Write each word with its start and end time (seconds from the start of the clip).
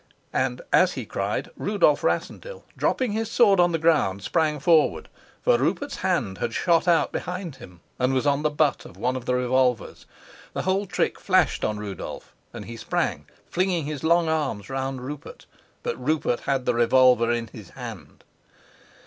And, 0.33 0.63
as 0.73 0.93
he 0.93 1.05
cried, 1.05 1.51
Rudolf 1.55 2.03
Rassendyll, 2.03 2.63
dropping 2.75 3.11
his 3.11 3.29
sword 3.29 3.59
on 3.59 3.71
the 3.71 3.77
ground, 3.77 4.23
sprang 4.23 4.59
forward. 4.59 5.09
For 5.43 5.59
Rupert's 5.59 5.97
hand 5.97 6.39
had 6.39 6.55
shot 6.55 6.87
out 6.87 7.11
behind 7.11 7.57
him 7.57 7.81
and 7.99 8.11
was 8.11 8.25
on 8.25 8.41
the 8.41 8.49
butt 8.49 8.83
of 8.83 8.97
one 8.97 9.15
of 9.15 9.25
the 9.25 9.35
revolvers. 9.35 10.07
The 10.53 10.63
whole 10.63 10.87
trick 10.87 11.19
flashed 11.19 11.63
on 11.63 11.77
Rudolf, 11.77 12.33
and 12.51 12.65
he 12.65 12.77
sprang, 12.77 13.27
flinging 13.45 13.85
his 13.85 14.03
long 14.03 14.27
arms 14.27 14.71
round 14.71 15.01
Rupert. 15.01 15.45
But 15.83 16.03
Rupert 16.03 16.39
had 16.39 16.65
the 16.65 16.73
revolver 16.73 17.31
in 17.31 17.49
his 17.49 17.69
hand. 17.69 18.23